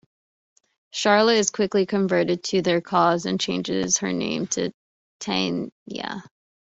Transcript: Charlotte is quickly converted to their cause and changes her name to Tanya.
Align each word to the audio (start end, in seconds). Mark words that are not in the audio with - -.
Charlotte 0.91 1.35
is 1.37 1.51
quickly 1.51 1.85
converted 1.85 2.43
to 2.45 2.63
their 2.63 2.81
cause 2.81 3.27
and 3.27 3.39
changes 3.39 3.99
her 3.99 4.11
name 4.11 4.47
to 4.47 4.71
Tanya. 5.19 6.23